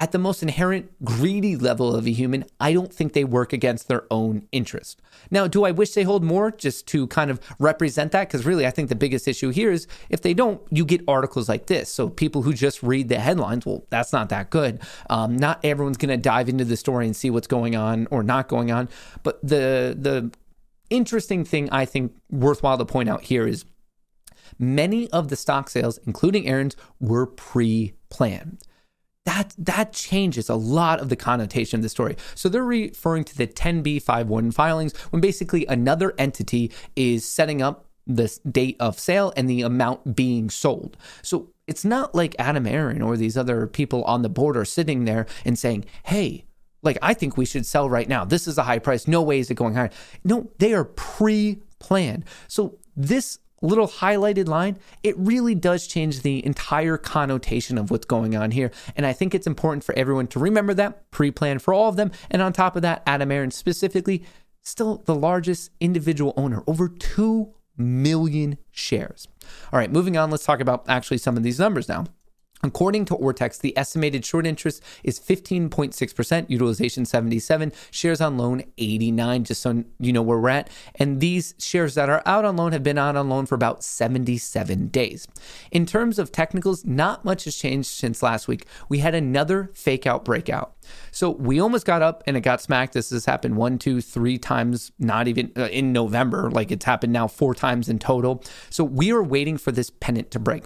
at 0.04 0.12
the 0.12 0.20
most 0.20 0.44
inherent 0.44 0.92
greedy 1.06 1.56
level 1.56 1.96
of 1.96 2.06
a 2.06 2.12
human, 2.12 2.44
I 2.60 2.74
don't 2.74 2.94
think 2.94 3.14
they 3.14 3.24
work 3.24 3.54
against 3.54 3.88
their 3.88 4.04
own 4.12 4.46
interest. 4.52 5.02
Now, 5.32 5.48
do 5.48 5.64
I 5.64 5.72
wish 5.72 5.94
they 5.94 6.04
hold 6.04 6.26
more 6.26 6.52
just 6.52 6.88
to 6.88 7.08
kind 7.08 7.32
of 7.32 7.40
represent 7.58 8.12
that? 8.12 8.28
Because 8.28 8.46
really, 8.46 8.68
I 8.68 8.70
think 8.70 8.90
the 8.90 8.96
biggest 8.96 9.30
issue 9.30 9.52
here 9.52 9.72
is 9.72 9.88
if 10.10 10.22
they 10.22 10.34
don't, 10.34 10.62
you 10.70 10.84
get 10.84 11.00
articles 11.08 11.48
like 11.48 11.68
this. 11.68 11.88
So 11.90 12.10
people 12.10 12.42
who 12.42 12.54
just 12.54 12.84
read 12.84 13.08
the 13.08 13.18
headlines, 13.18 13.66
well, 13.66 13.86
that's 13.92 14.12
not 14.12 14.28
that 14.28 14.50
good. 14.50 14.82
Um, 15.10 15.38
not 15.38 15.62
everyone's 15.64 15.96
going 15.96 16.10
to 16.10 16.18
dive 16.18 16.50
into 16.50 16.66
the 16.66 16.76
story 16.76 17.06
and 17.06 17.16
see 17.16 17.30
what's 17.30 17.48
going 17.48 17.78
on 17.78 18.06
or 18.12 18.24
not 18.24 18.50
going 18.50 18.72
on. 18.72 18.90
But 19.24 19.40
the 19.42 19.96
the 19.98 20.34
interesting 20.90 21.46
thing 21.46 21.70
I 21.70 21.86
think 21.86 22.12
worthwhile 22.30 22.78
to 22.78 22.84
point 22.84 23.08
out 23.08 23.22
here 23.22 23.48
is 23.48 23.64
many 24.60 25.10
of 25.12 25.30
the 25.30 25.38
stock 25.38 25.70
sales, 25.70 25.98
including 26.06 26.46
Aron's, 26.46 26.76
were 27.00 27.26
pre-planned 27.26 28.58
that 29.26 29.54
that 29.58 29.94
changes 29.94 30.50
a 30.50 30.56
lot 30.56 31.00
of 31.00 31.10
the 31.10 31.16
connotation 31.16 31.80
of 31.80 31.84
the 31.84 31.90
story. 31.90 32.18
So 32.36 32.50
they're 32.50 32.64
referring 32.64 33.24
to 33.26 33.38
the 33.38 33.48
10b5-1 33.48 34.54
filings 34.54 34.96
when 35.12 35.22
basically 35.22 35.66
another 35.68 36.14
entity 36.18 36.72
is 36.96 37.28
setting 37.28 37.62
up 37.62 37.86
the 38.06 38.38
date 38.50 38.76
of 38.80 39.00
sale 39.00 39.32
and 39.38 39.50
the 39.50 39.62
amount 39.62 40.16
being 40.16 40.50
sold. 40.50 40.98
So 41.22 41.52
it's 41.68 41.86
not 41.86 42.14
like 42.14 42.36
Adam 42.38 42.68
Aron 42.68 43.02
or 43.02 43.16
these 43.16 43.38
other 43.38 43.66
people 43.66 44.04
on 44.04 44.24
the 44.24 44.30
board 44.30 44.58
are 44.58 44.66
sitting 44.66 45.06
there 45.06 45.26
and 45.46 45.58
saying, 45.58 45.86
"Hey, 46.04 46.44
like 46.82 46.98
I 47.02 47.14
think 47.14 47.38
we 47.38 47.46
should 47.46 47.66
sell 47.66 47.90
right 47.90 48.10
now. 48.10 48.26
This 48.26 48.46
is 48.46 48.58
a 48.58 48.64
high 48.64 48.80
price. 48.80 49.08
No 49.08 49.22
way 49.22 49.40
is 49.40 49.50
it 49.50 49.56
going 49.56 49.76
higher." 49.76 49.92
No, 50.26 50.52
they 50.60 50.74
are 50.74 50.84
pre-planned. 50.84 52.26
So 52.50 52.78
this 52.98 53.40
little 53.68 53.88
highlighted 53.88 54.48
line, 54.48 54.78
it 55.02 55.18
really 55.18 55.56
does 55.56 55.88
change 55.88 56.22
the 56.22 56.46
entire 56.46 56.98
connotation 56.98 57.78
of 57.78 57.90
what's 57.90 58.06
going 58.06 58.36
on 58.36 58.52
here. 58.52 58.72
And 58.96 59.06
I 59.06 59.14
think 59.14 59.34
it's 59.34 59.48
important 59.48 59.84
for 59.84 59.98
everyone 59.98 60.28
to 60.28 60.40
remember 60.40 60.74
that, 60.76 61.10
pre 61.12 61.32
plan 61.32 61.60
for 61.60 61.74
all 61.74 61.90
of 61.90 61.96
them. 61.96 62.12
And 62.30 62.42
on 62.42 62.54
top 62.54 62.76
of 62.76 62.82
that, 62.82 63.04
Adam 63.06 63.32
Aron 63.32 63.52
specifically, 63.52 64.24
still 64.62 65.04
the 65.06 65.16
largest 65.16 65.72
individual 65.80 66.34
owner, 66.38 66.64
over 66.68 66.88
2 66.88 67.54
million 67.78 68.58
shares. 68.72 69.28
All 69.72 69.80
right, 69.80 69.92
moving 69.92 70.18
on, 70.18 70.30
let's 70.30 70.46
talk 70.46 70.60
about 70.60 70.86
actually 70.88 71.18
some 71.18 71.38
of 71.38 71.44
these 71.44 71.60
numbers 71.60 71.90
now. 71.90 72.06
According 72.64 73.04
to 73.06 73.16
Ortex, 73.16 73.60
the 73.60 73.78
estimated 73.78 74.26
short 74.26 74.48
interest 74.48 74.82
is 75.04 75.20
15.6%, 75.20 76.50
utilization 76.50 77.06
77, 77.06 77.74
shares 77.92 78.22
on 78.22 78.38
loan 78.38 78.64
89, 78.78 79.44
just 79.44 79.62
so 79.62 79.84
you 80.00 80.14
know 80.14 80.22
where 80.22 80.40
we're 80.40 80.50
at. 80.50 80.70
And 80.96 81.20
these 81.20 81.56
shares 81.60 81.96
that 81.96 82.10
are 82.10 82.24
out 82.26 82.46
on 82.46 82.56
loan 82.56 82.72
have 82.72 82.82
been 82.82 82.98
out 82.98 83.18
on 83.18 83.28
loan 83.28 83.46
for 83.48 83.56
about 83.56 83.84
77 83.84 84.88
days. 84.88 85.28
In 85.72 85.86
terms 85.86 86.18
of 86.18 86.32
technicals, 86.32 86.86
not 86.86 87.26
much 87.26 87.44
has 87.44 87.58
changed 87.58 87.90
since 87.90 88.24
last 88.24 88.48
week. 88.48 88.66
We 88.88 89.00
had 89.00 89.14
another 89.14 89.70
fake 89.74 90.08
out 90.08 90.24
breakout. 90.24 90.74
So 91.12 91.32
we 91.32 91.60
almost 91.60 91.86
got 91.86 92.02
up 92.02 92.24
and 92.26 92.38
it 92.38 92.42
got 92.42 92.62
smacked. 92.62 92.94
This 92.94 93.10
has 93.10 93.26
happened 93.26 93.58
one, 93.58 93.78
two, 93.78 94.00
three 94.00 94.38
times, 94.38 94.94
not 95.00 95.28
even 95.28 95.52
uh, 95.58 95.64
in 95.64 95.92
November. 95.92 96.50
Like 96.50 96.72
it's 96.72 96.86
happened 96.86 97.12
now 97.12 97.28
four 97.28 97.54
times 97.54 97.90
in 97.90 98.00
total. 98.00 98.42
So 98.70 98.86
we 98.86 99.12
are 99.12 99.24
waiting 99.24 99.58
for 99.58 99.74
this 99.74 99.90
pennant 99.90 100.32
to 100.32 100.40
break 100.40 100.64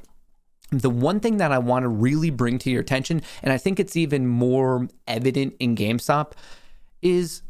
the 0.70 0.90
one 0.90 1.20
thing 1.20 1.38
that 1.38 1.52
I 1.52 1.60
want 1.60 1.84
to 1.84 1.90
really 1.90 2.30
bring 2.30 2.58
to 2.60 2.70
your 2.70 2.82
attention, 2.82 3.22
and 3.42 3.54
I 3.54 3.58
think 3.58 3.80
it's 3.80 3.96
even 3.96 4.28
more 4.28 4.88
evident 5.08 5.56
in 5.60 5.76
GameStop, 5.76 6.34
is 7.02 7.42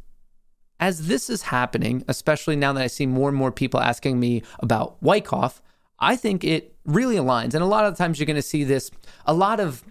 as 0.80 1.08
this 1.08 1.30
is 1.30 1.44
happening, 1.44 2.04
especially 2.08 2.56
now 2.56 2.74
that 2.74 2.84
I 2.84 2.88
see 2.88 3.08
more 3.08 3.30
and 3.30 3.38
more 3.38 3.52
people 3.52 3.80
asking 3.80 4.20
me 4.20 4.44
about 4.60 5.02
Wyckoff, 5.02 5.62
I 6.00 6.16
think 6.16 6.44
it 6.44 6.76
really 6.86 7.16
aligns. 7.16 7.56
And 7.56 7.64
a 7.64 7.66
lot 7.66 7.86
of 7.86 7.98
times 7.98 8.20
you're 8.20 8.28
going 8.28 8.36
to 8.36 8.42
see 8.44 8.64
this, 8.64 8.92
a 9.26 9.34
lot 9.34 9.60
of 9.60 9.84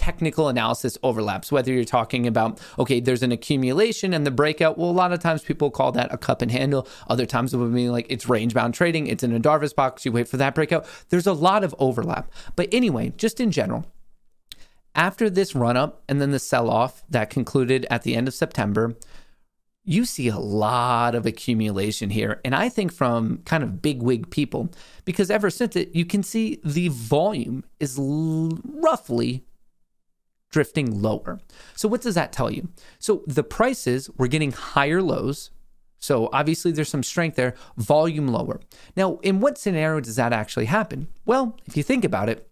technical 0.00 0.48
analysis 0.48 0.96
overlaps, 1.02 1.52
whether 1.52 1.70
you're 1.70 1.84
talking 1.84 2.26
about, 2.26 2.58
okay, 2.78 3.00
there's 3.00 3.22
an 3.22 3.32
accumulation 3.32 4.14
and 4.14 4.26
the 4.26 4.30
breakout. 4.30 4.78
Well, 4.78 4.88
a 4.88 4.92
lot 4.92 5.12
of 5.12 5.20
times 5.20 5.42
people 5.42 5.70
call 5.70 5.92
that 5.92 6.10
a 6.10 6.16
cup 6.16 6.40
and 6.40 6.50
handle. 6.50 6.88
Other 7.08 7.26
times 7.26 7.52
it 7.52 7.58
would 7.58 7.74
be 7.74 7.90
like 7.90 8.06
it's 8.08 8.26
range 8.26 8.54
bound 8.54 8.72
trading, 8.72 9.08
it's 9.08 9.22
in 9.22 9.34
a 9.34 9.38
Darvas 9.38 9.74
box, 9.74 10.06
you 10.06 10.12
wait 10.12 10.26
for 10.26 10.38
that 10.38 10.54
breakout. 10.54 10.86
There's 11.10 11.26
a 11.26 11.34
lot 11.34 11.64
of 11.64 11.74
overlap. 11.78 12.32
But 12.56 12.70
anyway, 12.72 13.12
just 13.18 13.40
in 13.40 13.50
general, 13.50 13.84
after 14.94 15.28
this 15.28 15.54
run 15.54 15.76
up 15.76 16.02
and 16.08 16.18
then 16.18 16.30
the 16.30 16.38
sell 16.38 16.70
off 16.70 17.02
that 17.10 17.28
concluded 17.28 17.86
at 17.90 18.02
the 18.02 18.16
end 18.16 18.26
of 18.26 18.32
September, 18.32 18.96
you 19.84 20.06
see 20.06 20.28
a 20.28 20.38
lot 20.38 21.14
of 21.14 21.26
accumulation 21.26 22.08
here. 22.08 22.40
And 22.42 22.54
I 22.54 22.70
think 22.70 22.90
from 22.90 23.42
kind 23.44 23.62
of 23.62 23.82
big 23.82 24.02
wig 24.02 24.30
people, 24.30 24.70
because 25.04 25.30
ever 25.30 25.50
since 25.50 25.76
it, 25.76 25.94
you 25.94 26.06
can 26.06 26.22
see 26.22 26.58
the 26.64 26.88
volume 26.88 27.64
is 27.80 27.98
l- 27.98 28.58
roughly 28.64 29.44
drifting 30.50 31.00
lower. 31.02 31.40
So, 31.76 31.88
what 31.88 32.02
does 32.02 32.14
that 32.14 32.32
tell 32.32 32.50
you? 32.50 32.68
So, 32.98 33.22
the 33.26 33.44
prices 33.44 34.10
were 34.16 34.28
getting 34.28 34.52
higher 34.52 35.02
lows. 35.02 35.50
So, 35.98 36.28
obviously, 36.32 36.72
there's 36.72 36.88
some 36.88 37.02
strength 37.02 37.36
there, 37.36 37.54
volume 37.76 38.28
lower. 38.28 38.60
Now, 38.96 39.18
in 39.18 39.40
what 39.40 39.58
scenario 39.58 40.00
does 40.00 40.16
that 40.16 40.32
actually 40.32 40.66
happen? 40.66 41.08
Well, 41.24 41.56
if 41.66 41.76
you 41.76 41.82
think 41.82 42.04
about 42.04 42.28
it, 42.28 42.50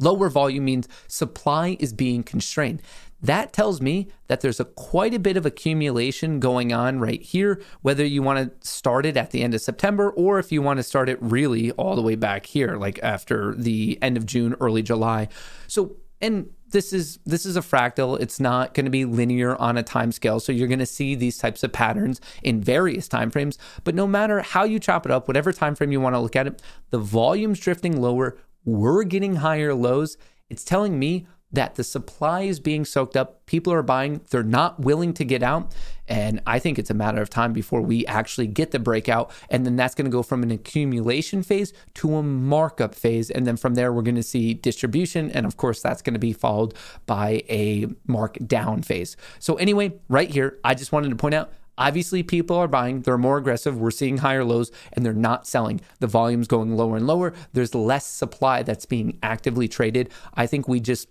Lower 0.00 0.30
volume 0.30 0.64
means 0.64 0.88
supply 1.06 1.76
is 1.78 1.92
being 1.92 2.22
constrained. 2.22 2.80
That 3.22 3.52
tells 3.52 3.82
me 3.82 4.08
that 4.28 4.40
there's 4.40 4.58
a 4.58 4.64
quite 4.64 5.12
a 5.12 5.18
bit 5.18 5.36
of 5.36 5.44
accumulation 5.44 6.40
going 6.40 6.72
on 6.72 7.00
right 7.00 7.20
here, 7.20 7.60
whether 7.82 8.04
you 8.04 8.22
want 8.22 8.60
to 8.60 8.66
start 8.66 9.04
it 9.04 9.18
at 9.18 9.30
the 9.30 9.42
end 9.42 9.52
of 9.52 9.60
September 9.60 10.10
or 10.10 10.38
if 10.38 10.50
you 10.50 10.62
want 10.62 10.78
to 10.78 10.82
start 10.82 11.10
it 11.10 11.18
really 11.20 11.70
all 11.72 11.96
the 11.96 12.02
way 12.02 12.14
back 12.14 12.46
here, 12.46 12.76
like 12.76 12.98
after 13.02 13.54
the 13.54 13.98
end 14.00 14.16
of 14.16 14.24
June, 14.24 14.56
early 14.58 14.82
July. 14.82 15.28
So, 15.66 15.96
and 16.22 16.48
this 16.70 16.92
is 16.92 17.18
this 17.24 17.44
is 17.46 17.56
a 17.56 17.60
fractal. 17.60 18.20
It's 18.20 18.40
not 18.40 18.74
going 18.74 18.84
to 18.84 18.90
be 18.90 19.04
linear 19.04 19.56
on 19.56 19.76
a 19.76 19.82
time 19.82 20.12
scale 20.12 20.40
so 20.40 20.52
you're 20.52 20.68
going 20.68 20.78
to 20.78 20.86
see 20.86 21.14
these 21.14 21.38
types 21.38 21.62
of 21.62 21.72
patterns 21.72 22.20
in 22.42 22.60
various 22.60 23.08
time 23.08 23.30
frames. 23.30 23.58
But 23.84 23.94
no 23.94 24.06
matter 24.06 24.40
how 24.40 24.64
you 24.64 24.78
chop 24.78 25.06
it 25.06 25.12
up 25.12 25.28
whatever 25.28 25.52
time 25.52 25.74
frame 25.74 25.92
you 25.92 26.00
want 26.00 26.14
to 26.14 26.20
look 26.20 26.36
at 26.36 26.46
it 26.46 26.62
the 26.90 26.98
volume's 26.98 27.60
drifting 27.60 28.00
lower. 28.00 28.36
We're 28.64 29.04
getting 29.04 29.36
higher 29.36 29.74
lows. 29.74 30.16
It's 30.48 30.64
telling 30.64 30.98
me 30.98 31.26
that 31.52 31.74
the 31.74 31.84
supply 31.84 32.42
is 32.42 32.60
being 32.60 32.84
soaked 32.84 33.16
up. 33.16 33.44
People 33.46 33.72
are 33.72 33.82
buying, 33.82 34.20
they're 34.30 34.42
not 34.42 34.80
willing 34.80 35.12
to 35.14 35.24
get 35.24 35.42
out. 35.42 35.74
And 36.06 36.40
I 36.46 36.58
think 36.58 36.78
it's 36.78 36.90
a 36.90 36.94
matter 36.94 37.22
of 37.22 37.30
time 37.30 37.52
before 37.52 37.80
we 37.80 38.04
actually 38.06 38.48
get 38.48 38.72
the 38.72 38.78
breakout. 38.78 39.30
And 39.48 39.64
then 39.64 39.76
that's 39.76 39.94
going 39.94 40.06
to 40.06 40.10
go 40.10 40.22
from 40.22 40.42
an 40.42 40.50
accumulation 40.50 41.42
phase 41.42 41.72
to 41.94 42.16
a 42.16 42.22
markup 42.22 42.94
phase. 42.94 43.30
And 43.30 43.46
then 43.46 43.56
from 43.56 43.74
there, 43.74 43.92
we're 43.92 44.02
going 44.02 44.16
to 44.16 44.22
see 44.22 44.54
distribution. 44.54 45.30
And 45.30 45.46
of 45.46 45.56
course, 45.56 45.80
that's 45.80 46.02
going 46.02 46.14
to 46.14 46.20
be 46.20 46.32
followed 46.32 46.74
by 47.06 47.44
a 47.48 47.86
markdown 48.08 48.84
phase. 48.84 49.16
So, 49.38 49.54
anyway, 49.54 49.92
right 50.08 50.28
here, 50.28 50.58
I 50.64 50.74
just 50.74 50.92
wanted 50.92 51.10
to 51.10 51.16
point 51.16 51.34
out 51.34 51.52
Obviously, 51.80 52.22
people 52.22 52.58
are 52.58 52.68
buying, 52.68 53.00
they're 53.00 53.16
more 53.16 53.38
aggressive. 53.38 53.78
We're 53.78 53.90
seeing 53.90 54.18
higher 54.18 54.44
lows 54.44 54.70
and 54.92 55.04
they're 55.04 55.14
not 55.14 55.46
selling. 55.46 55.80
The 55.98 56.06
volume's 56.06 56.46
going 56.46 56.76
lower 56.76 56.98
and 56.98 57.06
lower. 57.06 57.32
There's 57.54 57.74
less 57.74 58.06
supply 58.06 58.62
that's 58.62 58.84
being 58.84 59.18
actively 59.22 59.66
traded. 59.66 60.10
I 60.34 60.46
think 60.46 60.68
we 60.68 60.80
just 60.80 61.08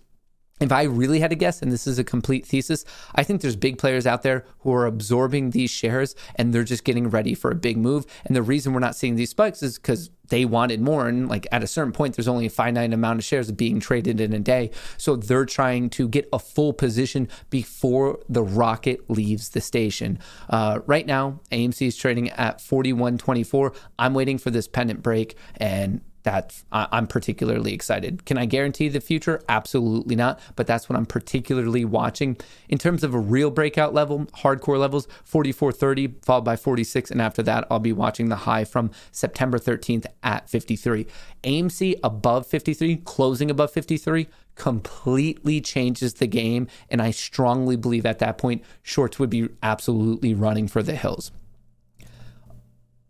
if 0.60 0.70
I 0.70 0.82
really 0.82 1.20
had 1.20 1.30
to 1.30 1.36
guess, 1.36 1.62
and 1.62 1.72
this 1.72 1.86
is 1.86 1.98
a 1.98 2.04
complete 2.04 2.46
thesis, 2.46 2.84
I 3.14 3.22
think 3.22 3.40
there's 3.40 3.56
big 3.56 3.78
players 3.78 4.06
out 4.06 4.22
there 4.22 4.44
who 4.60 4.72
are 4.72 4.86
absorbing 4.86 5.50
these 5.50 5.70
shares 5.70 6.14
and 6.36 6.52
they're 6.52 6.64
just 6.64 6.84
getting 6.84 7.08
ready 7.08 7.34
for 7.34 7.50
a 7.50 7.54
big 7.54 7.78
move. 7.78 8.04
And 8.26 8.36
the 8.36 8.42
reason 8.42 8.72
we're 8.72 8.80
not 8.80 8.94
seeing 8.94 9.16
these 9.16 9.30
spikes 9.30 9.62
is 9.62 9.78
because 9.78 10.10
they 10.28 10.44
wanted 10.44 10.80
more. 10.80 11.08
And 11.08 11.28
like 11.28 11.46
at 11.50 11.62
a 11.62 11.66
certain 11.66 11.92
point, 11.92 12.14
there's 12.14 12.28
only 12.28 12.46
a 12.46 12.50
finite 12.50 12.92
amount 12.92 13.18
of 13.18 13.24
shares 13.24 13.50
being 13.52 13.80
traded 13.80 14.20
in 14.20 14.32
a 14.32 14.38
day. 14.38 14.70
So 14.96 15.16
they're 15.16 15.46
trying 15.46 15.90
to 15.90 16.08
get 16.08 16.28
a 16.32 16.38
full 16.38 16.72
position 16.72 17.28
before 17.48 18.20
the 18.28 18.42
rocket 18.42 19.08
leaves 19.10 19.50
the 19.50 19.60
station. 19.60 20.18
Uh, 20.48 20.80
right 20.86 21.06
now, 21.06 21.40
AMC 21.50 21.86
is 21.86 21.96
trading 21.96 22.30
at 22.30 22.58
41.24. 22.58 23.74
I'm 23.98 24.14
waiting 24.14 24.38
for 24.38 24.50
this 24.50 24.68
pennant 24.68 25.02
break 25.02 25.36
and 25.56 26.02
that 26.22 26.62
I'm 26.70 27.06
particularly 27.06 27.72
excited. 27.72 28.26
Can 28.26 28.36
I 28.36 28.44
guarantee 28.44 28.88
the 28.88 29.00
future? 29.00 29.42
Absolutely 29.48 30.16
not. 30.16 30.38
But 30.54 30.66
that's 30.66 30.88
what 30.88 30.96
I'm 30.96 31.06
particularly 31.06 31.84
watching. 31.84 32.36
In 32.68 32.78
terms 32.78 33.02
of 33.02 33.14
a 33.14 33.18
real 33.18 33.50
breakout 33.50 33.94
level, 33.94 34.26
hardcore 34.26 34.78
levels, 34.78 35.08
44.30 35.30 36.22
followed 36.24 36.44
by 36.44 36.56
46. 36.56 37.10
And 37.10 37.22
after 37.22 37.42
that, 37.44 37.66
I'll 37.70 37.78
be 37.78 37.92
watching 37.92 38.28
the 38.28 38.36
high 38.36 38.64
from 38.64 38.90
September 39.12 39.58
13th 39.58 40.06
at 40.22 40.48
53. 40.50 41.06
AMC 41.42 41.98
above 42.04 42.46
53, 42.46 42.96
closing 42.98 43.50
above 43.50 43.72
53, 43.72 44.28
completely 44.56 45.60
changes 45.62 46.14
the 46.14 46.26
game. 46.26 46.66
And 46.90 47.00
I 47.00 47.12
strongly 47.12 47.76
believe 47.76 48.04
at 48.04 48.18
that 48.18 48.36
point, 48.36 48.62
shorts 48.82 49.18
would 49.18 49.30
be 49.30 49.48
absolutely 49.62 50.34
running 50.34 50.68
for 50.68 50.82
the 50.82 50.96
hills. 50.96 51.30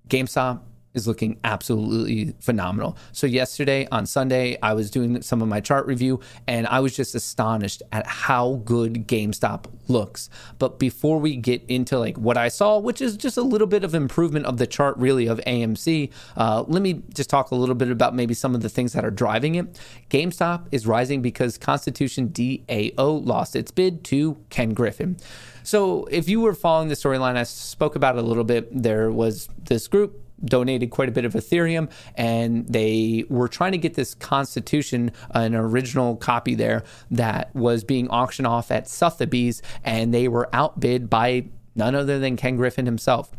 GameStop 0.08 0.60
is 0.94 1.06
looking 1.06 1.38
absolutely 1.44 2.34
phenomenal. 2.40 2.96
So 3.12 3.26
yesterday 3.26 3.86
on 3.92 4.06
Sunday, 4.06 4.58
I 4.62 4.72
was 4.72 4.90
doing 4.90 5.22
some 5.22 5.40
of 5.40 5.48
my 5.48 5.60
chart 5.60 5.86
review 5.86 6.20
and 6.46 6.66
I 6.66 6.80
was 6.80 6.96
just 6.96 7.14
astonished 7.14 7.82
at 7.92 8.06
how 8.06 8.62
good 8.64 9.06
GameStop 9.06 9.66
looks. 9.88 10.28
But 10.58 10.78
before 10.78 11.18
we 11.18 11.36
get 11.36 11.62
into 11.68 11.98
like 11.98 12.16
what 12.16 12.36
I 12.36 12.48
saw, 12.48 12.78
which 12.78 13.00
is 13.00 13.16
just 13.16 13.36
a 13.36 13.42
little 13.42 13.66
bit 13.66 13.84
of 13.84 13.94
improvement 13.94 14.46
of 14.46 14.56
the 14.56 14.66
chart 14.66 14.96
really 14.96 15.26
of 15.26 15.38
AMC, 15.46 16.10
uh, 16.36 16.64
let 16.66 16.82
me 16.82 17.02
just 17.14 17.30
talk 17.30 17.50
a 17.50 17.54
little 17.54 17.74
bit 17.74 17.90
about 17.90 18.14
maybe 18.14 18.34
some 18.34 18.54
of 18.54 18.62
the 18.62 18.68
things 18.68 18.92
that 18.92 19.04
are 19.04 19.10
driving 19.10 19.54
it. 19.54 19.78
GameStop 20.10 20.66
is 20.72 20.86
rising 20.86 21.22
because 21.22 21.56
Constitution 21.56 22.28
DAO 22.30 23.24
lost 23.24 23.54
its 23.54 23.70
bid 23.70 24.02
to 24.04 24.38
Ken 24.50 24.70
Griffin. 24.70 25.16
So 25.62 26.06
if 26.06 26.28
you 26.28 26.40
were 26.40 26.54
following 26.54 26.88
the 26.88 26.94
storyline, 26.94 27.36
I 27.36 27.44
spoke 27.44 27.94
about 27.94 28.16
it 28.16 28.24
a 28.24 28.26
little 28.26 28.44
bit. 28.44 28.68
There 28.82 29.10
was 29.10 29.48
this 29.62 29.86
group 29.88 30.20
donated 30.44 30.90
quite 30.90 31.08
a 31.08 31.12
bit 31.12 31.24
of 31.24 31.34
Ethereum, 31.34 31.90
and 32.14 32.66
they 32.66 33.24
were 33.28 33.48
trying 33.48 33.72
to 33.72 33.78
get 33.78 33.94
this 33.94 34.14
Constitution, 34.14 35.12
an 35.30 35.54
original 35.54 36.16
copy 36.16 36.54
there 36.54 36.82
that 37.10 37.54
was 37.54 37.84
being 37.84 38.08
auctioned 38.08 38.46
off 38.46 38.70
at 38.70 38.88
Sotheby's, 38.88 39.62
and 39.84 40.12
they 40.14 40.28
were 40.28 40.48
outbid 40.52 41.10
by 41.10 41.46
none 41.74 41.94
other 41.94 42.18
than 42.18 42.36
Ken 42.36 42.56
Griffin 42.56 42.86
himself. 42.86 43.32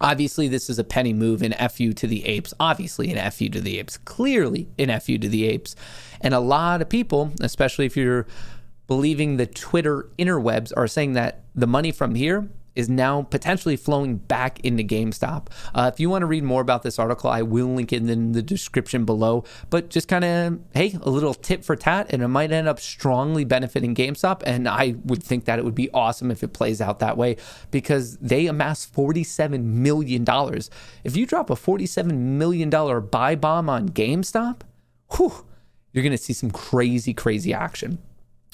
Obviously, 0.00 0.46
this 0.46 0.68
is 0.68 0.78
a 0.78 0.84
penny 0.84 1.14
move 1.14 1.42
in 1.42 1.52
FU 1.52 1.92
to 1.94 2.06
the 2.06 2.26
apes. 2.26 2.52
Obviously, 2.60 3.10
an 3.10 3.30
FU 3.30 3.48
to 3.48 3.60
the 3.60 3.78
apes. 3.78 3.96
Clearly, 3.96 4.68
an 4.78 5.00
FU 5.00 5.16
to 5.18 5.28
the 5.28 5.46
apes. 5.46 5.74
And 6.20 6.34
a 6.34 6.40
lot 6.40 6.82
of 6.82 6.88
people, 6.88 7.32
especially 7.40 7.86
if 7.86 7.96
you're 7.96 8.26
believing 8.86 9.36
the 9.36 9.46
Twitter 9.46 10.10
interwebs, 10.18 10.72
are 10.76 10.86
saying 10.86 11.14
that 11.14 11.44
the 11.54 11.66
money 11.66 11.92
from 11.92 12.14
here 12.14 12.48
is 12.76 12.88
now 12.88 13.22
potentially 13.22 13.76
flowing 13.76 14.16
back 14.16 14.60
into 14.60 14.82
GameStop. 14.82 15.48
Uh, 15.74 15.90
if 15.92 15.98
you 15.98 16.08
want 16.10 16.22
to 16.22 16.26
read 16.26 16.44
more 16.44 16.60
about 16.60 16.82
this 16.82 16.98
article, 16.98 17.30
I 17.30 17.42
will 17.42 17.68
link 17.68 17.92
it 17.92 18.08
in 18.08 18.32
the 18.32 18.42
description 18.42 19.04
below. 19.04 19.44
But 19.70 19.88
just 19.88 20.08
kind 20.08 20.24
of, 20.24 20.60
hey, 20.74 20.98
a 21.02 21.10
little 21.10 21.34
tip 21.34 21.64
for 21.64 21.76
tat, 21.76 22.06
and 22.10 22.22
it 22.22 22.28
might 22.28 22.52
end 22.52 22.68
up 22.68 22.78
strongly 22.78 23.44
benefiting 23.44 23.94
GameStop. 23.94 24.42
And 24.44 24.68
I 24.68 24.96
would 25.04 25.22
think 25.22 25.46
that 25.46 25.58
it 25.58 25.64
would 25.64 25.74
be 25.74 25.90
awesome 25.92 26.30
if 26.30 26.42
it 26.42 26.52
plays 26.52 26.80
out 26.80 26.98
that 27.00 27.16
way 27.16 27.36
because 27.70 28.16
they 28.18 28.46
amass 28.46 28.86
$47 28.86 29.62
million. 29.64 30.24
If 31.04 31.16
you 31.16 31.26
drop 31.26 31.50
a 31.50 31.54
$47 31.54 32.12
million 32.12 32.70
buy 33.10 33.34
bomb 33.34 33.68
on 33.68 33.88
GameStop, 33.88 34.60
whew, 35.16 35.46
you're 35.92 36.02
going 36.02 36.12
to 36.12 36.18
see 36.18 36.32
some 36.32 36.50
crazy, 36.50 37.14
crazy 37.14 37.54
action. 37.54 37.98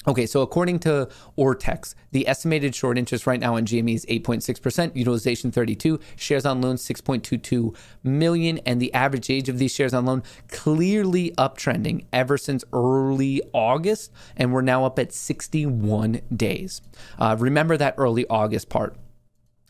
Okay, 0.05 0.25
so 0.25 0.41
according 0.41 0.79
to 0.79 1.07
Ortex, 1.37 1.95
the 2.11 2.27
estimated 2.27 2.75
short 2.75 2.97
interest 2.97 3.25
right 3.25 3.39
now 3.39 3.55
on 3.55 3.65
GME 3.65 3.95
is 3.95 4.05
8.6%, 4.07 4.95
utilization 4.95 5.51
32, 5.51 5.99
shares 6.17 6.45
on 6.45 6.61
loan 6.61 6.75
6.22 6.75 7.75
million, 8.03 8.57
and 8.59 8.81
the 8.81 8.93
average 8.93 9.29
age 9.29 9.47
of 9.47 9.59
these 9.59 9.73
shares 9.73 9.93
on 9.93 10.05
loan 10.05 10.23
clearly 10.49 11.31
uptrending 11.37 12.05
ever 12.11 12.37
since 12.37 12.65
early 12.73 13.41
August, 13.53 14.11
and 14.35 14.51
we're 14.51 14.61
now 14.61 14.83
up 14.83 14.99
at 14.99 15.13
61 15.13 16.19
days. 16.35 16.81
Uh, 17.17 17.37
remember 17.39 17.77
that 17.77 17.95
early 17.97 18.27
August 18.27 18.67
part. 18.69 18.97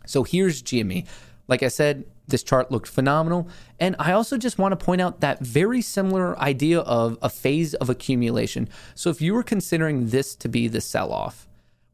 So 0.07 0.23
here's 0.23 0.63
GME. 0.63 1.07
Like 1.47 1.61
I 1.61 1.67
said, 1.67 2.05
this 2.27 2.43
chart 2.43 2.71
looked 2.71 2.87
phenomenal. 2.87 3.47
And 3.79 3.95
I 3.99 4.13
also 4.13 4.37
just 4.37 4.57
want 4.57 4.77
to 4.77 4.85
point 4.85 5.01
out 5.01 5.21
that 5.21 5.39
very 5.39 5.81
similar 5.81 6.37
idea 6.39 6.79
of 6.79 7.17
a 7.21 7.29
phase 7.29 7.73
of 7.75 7.89
accumulation. 7.89 8.69
So 8.95 9.09
if 9.09 9.21
you 9.21 9.33
were 9.33 9.43
considering 9.43 10.07
this 10.07 10.35
to 10.37 10.47
be 10.47 10.67
the 10.67 10.81
sell 10.81 11.11
off, 11.11 11.47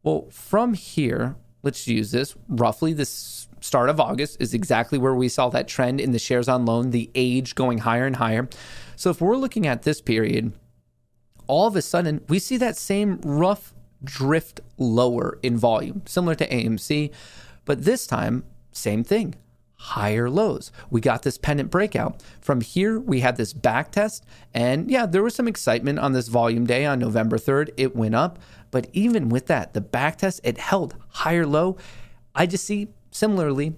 well, 0.03 0.27
from 0.29 0.74
here, 0.75 1.36
let's 1.63 1.88
use 1.88 2.12
this 2.12 2.36
roughly 2.48 2.93
this 2.93 3.48
start 3.62 3.89
of 3.89 4.00
August 4.00 4.38
is 4.39 4.53
exactly 4.53 4.98
where 4.98 5.15
we 5.15 5.27
saw 5.27 5.50
that 5.50 5.67
trend 5.67 6.00
in 6.00 6.12
the 6.12 6.19
shares 6.19 6.48
on 6.48 6.65
loan, 6.65 6.91
the 6.91 7.09
age 7.15 7.55
going 7.55 7.79
higher 7.79 8.05
and 8.05 8.15
higher. 8.15 8.48
So 8.95 9.09
if 9.09 9.19
we're 9.19 9.36
looking 9.36 9.67
at 9.67 9.81
this 9.81 10.00
period, 10.00 10.53
all 11.48 11.67
of 11.67 11.75
a 11.75 11.81
sudden 11.81 12.24
we 12.29 12.39
see 12.39 12.57
that 12.57 12.77
same 12.77 13.19
rough 13.21 13.74
drift 14.03 14.62
lower 14.77 15.39
in 15.43 15.57
volume, 15.57 16.03
similar 16.05 16.36
to 16.36 16.48
AMC, 16.48 17.12
but 17.65 17.83
this 17.83 18.07
time, 18.07 18.45
same 18.71 19.03
thing 19.03 19.36
higher 19.79 20.29
lows. 20.29 20.74
We 20.89 21.00
got 21.00 21.24
this 21.24 21.38
pennant 21.38 21.71
breakout. 21.71 22.21
From 22.41 22.59
here, 22.59 23.00
we 23.00 23.21
had 23.21 23.38
this 23.38 23.53
back 23.53 23.91
test. 23.91 24.25
And 24.53 24.91
yeah, 24.91 25.05
there 25.05 25.24
was 25.24 25.33
some 25.33 25.48
excitement 25.48 26.00
on 26.00 26.12
this 26.12 26.27
volume 26.27 26.65
day 26.65 26.86
on 26.86 27.00
November 27.00 27.38
3rd. 27.38 27.69
It 27.77 27.95
went 27.95 28.13
up. 28.13 28.39
But 28.71 28.88
even 28.91 29.29
with 29.29 29.48
that, 29.48 29.74
the 29.74 29.81
back 29.81 30.17
test, 30.17 30.41
it 30.43 30.57
held 30.57 30.95
higher 31.09 31.45
low. 31.45 31.77
I 32.36 32.45
just 32.45 32.65
see 32.65 32.89
similarly, 33.12 33.74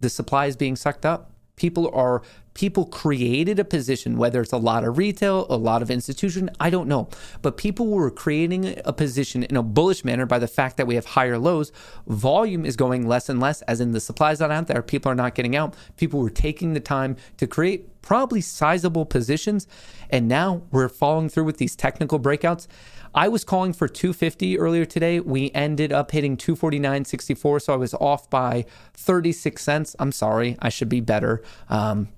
the 0.00 0.10
supply 0.10 0.46
is 0.46 0.56
being 0.56 0.74
sucked 0.74 1.06
up. 1.06 1.32
People 1.54 1.88
are 1.94 2.22
people 2.58 2.84
created 2.86 3.60
a 3.60 3.64
position, 3.64 4.16
whether 4.16 4.40
it's 4.40 4.52
a 4.52 4.56
lot 4.56 4.82
of 4.82 4.98
retail, 4.98 5.46
a 5.48 5.56
lot 5.56 5.80
of 5.80 5.92
institution, 5.92 6.50
I 6.58 6.70
don't 6.70 6.88
know. 6.88 7.08
But 7.40 7.56
people 7.56 7.86
were 7.86 8.10
creating 8.10 8.80
a 8.84 8.92
position 8.92 9.44
in 9.44 9.56
a 9.56 9.62
bullish 9.62 10.04
manner 10.04 10.26
by 10.26 10.40
the 10.40 10.48
fact 10.48 10.76
that 10.76 10.88
we 10.88 10.96
have 10.96 11.06
higher 11.06 11.38
lows. 11.38 11.70
Volume 12.08 12.66
is 12.66 12.74
going 12.74 13.06
less 13.06 13.28
and 13.28 13.38
less, 13.38 13.62
as 13.62 13.80
in 13.80 13.92
the 13.92 14.00
supplies 14.00 14.40
not 14.40 14.50
out 14.50 14.66
there. 14.66 14.82
People 14.82 15.12
are 15.12 15.14
not 15.14 15.36
getting 15.36 15.54
out. 15.54 15.76
People 15.96 16.18
were 16.18 16.30
taking 16.30 16.74
the 16.74 16.80
time 16.80 17.14
to 17.36 17.46
create 17.46 18.02
probably 18.02 18.40
sizable 18.40 19.06
positions. 19.06 19.68
And 20.10 20.26
now 20.26 20.62
we're 20.72 20.88
following 20.88 21.28
through 21.28 21.44
with 21.44 21.58
these 21.58 21.76
technical 21.76 22.18
breakouts. 22.18 22.66
I 23.14 23.28
was 23.28 23.44
calling 23.44 23.72
for 23.72 23.86
250 23.86 24.58
earlier 24.58 24.84
today. 24.84 25.20
We 25.20 25.52
ended 25.52 25.92
up 25.92 26.10
hitting 26.10 26.36
249.64, 26.36 27.62
so 27.62 27.72
I 27.72 27.76
was 27.76 27.94
off 27.94 28.28
by 28.28 28.66
36 28.94 29.62
cents. 29.62 29.94
I'm 30.00 30.10
sorry, 30.10 30.56
I 30.58 30.70
should 30.70 30.88
be 30.88 31.00
better. 31.00 31.40
Um, 31.68 32.08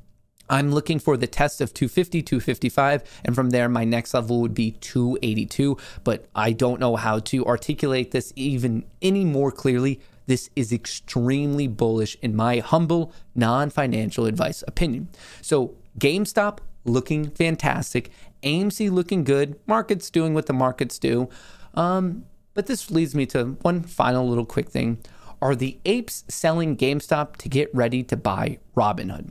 I'm 0.50 0.72
looking 0.72 0.98
for 0.98 1.16
the 1.16 1.28
test 1.28 1.60
of 1.60 1.72
250, 1.72 2.22
255, 2.22 3.22
and 3.24 3.34
from 3.34 3.50
there, 3.50 3.68
my 3.68 3.84
next 3.84 4.12
level 4.12 4.40
would 4.40 4.52
be 4.52 4.72
282. 4.72 5.78
But 6.02 6.26
I 6.34 6.52
don't 6.52 6.80
know 6.80 6.96
how 6.96 7.20
to 7.20 7.46
articulate 7.46 8.10
this 8.10 8.32
even 8.34 8.84
any 9.00 9.24
more 9.24 9.52
clearly. 9.52 10.00
This 10.26 10.50
is 10.56 10.72
extremely 10.72 11.68
bullish 11.68 12.16
in 12.20 12.34
my 12.34 12.58
humble, 12.58 13.12
non 13.34 13.70
financial 13.70 14.26
advice 14.26 14.64
opinion. 14.66 15.08
So, 15.40 15.76
GameStop 15.98 16.58
looking 16.84 17.30
fantastic, 17.30 18.10
AMC 18.42 18.90
looking 18.90 19.22
good, 19.22 19.58
markets 19.66 20.10
doing 20.10 20.34
what 20.34 20.46
the 20.46 20.52
markets 20.52 20.98
do. 20.98 21.28
Um, 21.74 22.24
but 22.54 22.66
this 22.66 22.90
leads 22.90 23.14
me 23.14 23.26
to 23.26 23.56
one 23.62 23.82
final 23.82 24.28
little 24.28 24.44
quick 24.44 24.68
thing. 24.68 24.98
Are 25.40 25.54
the 25.54 25.78
apes 25.84 26.24
selling 26.28 26.76
GameStop 26.76 27.36
to 27.36 27.48
get 27.48 27.72
ready 27.74 28.02
to 28.02 28.16
buy 28.16 28.58
Robinhood? 28.76 29.30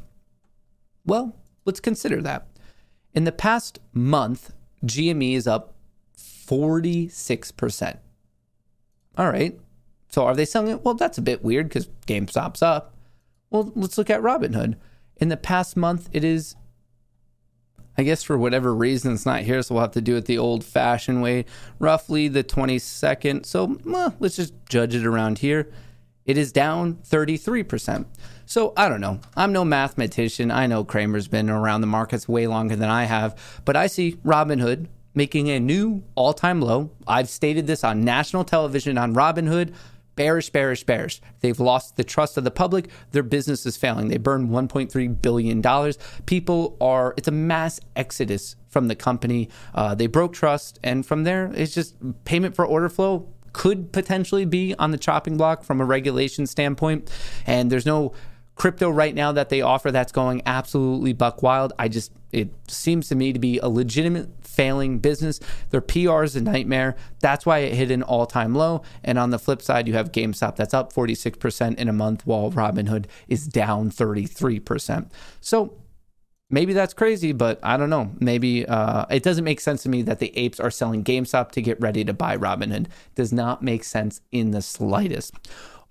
Well, 1.09 1.35
let's 1.65 1.79
consider 1.79 2.21
that. 2.21 2.47
In 3.15 3.23
the 3.23 3.31
past 3.31 3.79
month, 3.93 4.53
GME 4.85 5.33
is 5.33 5.47
up 5.47 5.73
46%. 6.15 7.97
All 9.17 9.29
right. 9.31 9.59
So 10.09 10.25
are 10.25 10.35
they 10.35 10.45
selling 10.45 10.71
it? 10.71 10.85
Well, 10.85 10.93
that's 10.93 11.17
a 11.17 11.23
bit 11.23 11.43
weird 11.43 11.67
because 11.67 11.87
GameStop's 12.05 12.61
up. 12.61 12.95
Well, 13.49 13.71
let's 13.75 13.97
look 13.97 14.11
at 14.11 14.21
Robinhood. 14.21 14.75
In 15.17 15.29
the 15.29 15.37
past 15.37 15.75
month, 15.75 16.09
it 16.11 16.23
is, 16.23 16.55
I 17.97 18.03
guess, 18.03 18.21
for 18.21 18.37
whatever 18.37 18.73
reason, 18.73 19.13
it's 19.13 19.25
not 19.25 19.41
here, 19.41 19.61
so 19.63 19.75
we'll 19.75 19.81
have 19.81 19.91
to 19.91 20.01
do 20.01 20.15
it 20.15 20.25
the 20.25 20.37
old 20.37 20.63
fashioned 20.63 21.23
way, 21.23 21.45
roughly 21.79 22.27
the 22.27 22.43
22nd. 22.43 23.47
So 23.47 23.79
well, 23.83 24.15
let's 24.19 24.35
just 24.35 24.53
judge 24.69 24.93
it 24.93 25.05
around 25.05 25.39
here. 25.39 25.71
It 26.25 26.37
is 26.37 26.51
down 26.51 26.95
33%. 27.09 28.05
So 28.49 28.73
I 28.75 28.89
don't 28.89 28.99
know. 28.99 29.19
I'm 29.37 29.53
no 29.53 29.63
mathematician. 29.63 30.49
I 30.49 30.65
know 30.65 30.83
Cramer's 30.83 31.27
been 31.27 31.51
around 31.51 31.81
the 31.81 31.87
markets 31.87 32.27
way 32.27 32.47
longer 32.47 32.75
than 32.75 32.89
I 32.89 33.03
have, 33.03 33.61
but 33.63 33.75
I 33.75 33.85
see 33.85 34.13
Robinhood 34.25 34.87
making 35.13 35.49
a 35.49 35.59
new 35.59 36.01
all 36.15 36.33
time 36.33 36.59
low. 36.59 36.89
I've 37.05 37.29
stated 37.29 37.67
this 37.67 37.83
on 37.83 38.03
national 38.03 38.45
television 38.45 38.97
on 38.97 39.13
Robinhood. 39.13 39.75
Bearish, 40.15 40.49
bearish, 40.49 40.83
bearish. 40.83 41.21
They've 41.41 41.59
lost 41.59 41.95
the 41.95 42.03
trust 42.03 42.37
of 42.37 42.43
the 42.43 42.49
public. 42.49 42.89
Their 43.11 43.21
business 43.21 43.67
is 43.67 43.77
failing. 43.77 44.07
They 44.07 44.17
burned 44.17 44.49
$1.3 44.49 45.21
billion. 45.21 45.93
People 46.25 46.75
are, 46.81 47.13
it's 47.17 47.27
a 47.27 47.31
mass 47.31 47.79
exodus 47.95 48.55
from 48.67 48.87
the 48.87 48.95
company. 48.95 49.49
Uh, 49.75 49.93
they 49.93 50.07
broke 50.07 50.33
trust. 50.33 50.79
And 50.83 51.05
from 51.05 51.23
there, 51.23 51.51
it's 51.53 51.75
just 51.75 51.95
payment 52.25 52.55
for 52.55 52.65
order 52.65 52.89
flow 52.89 53.29
could 53.53 53.91
potentially 53.91 54.45
be 54.45 54.75
on 54.77 54.91
the 54.91 54.97
chopping 54.97 55.37
block 55.37 55.63
from 55.63 55.81
a 55.81 55.85
regulation 55.85 56.47
standpoint. 56.47 57.09
And 57.45 57.71
there's 57.71 57.85
no 57.85 58.13
crypto 58.59 58.89
right 58.89 59.15
now 59.15 59.31
that 59.31 59.49
they 59.49 59.61
offer 59.61 59.89
that's 59.89 60.11
going 60.11 60.41
absolutely 60.45 61.13
buck 61.13 61.41
wild. 61.41 61.73
I 61.79 61.87
just, 61.87 62.11
it 62.31 62.49
seems 62.67 63.07
to 63.07 63.15
me 63.15 63.33
to 63.33 63.39
be 63.39 63.57
a 63.57 63.69
legitimate 63.69 64.29
failing 64.41 64.99
business. 64.99 65.39
Their 65.69 65.81
PR 65.81 66.23
is 66.23 66.35
a 66.35 66.41
nightmare. 66.41 66.97
That's 67.21 67.45
why 67.45 67.59
it 67.59 67.73
hit 67.73 67.89
an 67.89 68.03
all 68.03 68.27
time 68.27 68.53
low. 68.53 68.83
And 69.03 69.17
on 69.17 69.29
the 69.29 69.39
flip 69.39 69.61
side, 69.61 69.87
you 69.87 69.93
have 69.93 70.11
GameStop 70.11 70.57
that's 70.57 70.73
up 70.73 70.93
46% 70.93 71.75
in 71.75 71.87
a 71.87 71.93
month 71.93 72.27
while 72.27 72.51
Robinhood 72.51 73.05
is 73.27 73.47
down 73.47 73.89
33%. 73.89 75.09
So, 75.41 75.73
Maybe 76.51 76.73
that's 76.73 76.95
crazy, 76.95 77.31
but 77.31 77.59
I 77.61 77.77
don't 77.77 77.91
know. 77.91 78.11
Maybe 78.19 78.65
uh, 78.65 79.05
it 79.11 79.21
doesn't 79.21 79.43
make 79.43 79.59
sense 79.59 79.83
to 79.83 79.89
me 79.89 80.01
that 80.01 80.17
the 80.17 80.35
apes 80.35 80.59
are 80.59 80.71
selling 80.71 81.03
GameStop 81.03 81.51
to 81.51 81.61
get 81.61 81.79
ready 81.79 82.03
to 82.03 82.11
buy 82.11 82.35
Robinhood. 82.35 82.87
Does 83.13 83.31
not 83.31 83.61
make 83.61 83.83
sense 83.83 84.21
in 84.31 84.49
the 84.49 84.63
slightest. 84.63 85.35